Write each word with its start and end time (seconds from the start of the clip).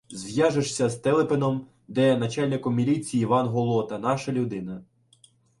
Зв'яжешся 0.09 0.89
з 0.89 0.95
Телепином, 0.95 1.67
де 1.87 2.17
начальником 2.17 2.75
міліції 2.75 3.23
Іван 3.23 3.47
Голота— 3.47 3.99
наша 3.99 4.31
людина. 4.31 4.83